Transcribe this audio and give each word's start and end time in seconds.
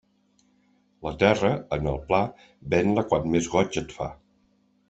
La 1.07 1.11
terra, 1.25 1.51
en 1.77 1.91
el 1.93 2.01
pla, 2.09 2.23
ven-la 2.75 3.07
quan 3.13 3.31
més 3.37 3.55
goig 3.57 3.83
et 3.83 3.99
fa. 4.01 4.13